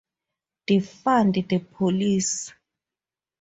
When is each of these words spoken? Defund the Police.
Defund 0.65 1.47
the 1.47 1.59
Police. 1.59 2.51